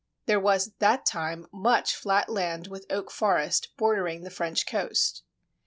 There 0.25 0.39
was 0.39 0.67
at 0.69 0.79
that 0.79 1.05
time 1.05 1.45
much 1.53 1.95
flat 1.95 2.27
land 2.27 2.65
with 2.65 2.87
oak 2.91 3.11
forest 3.11 3.69
bordering 3.77 4.23
the 4.23 4.31
French 4.31 4.65
coast. 4.65 5.21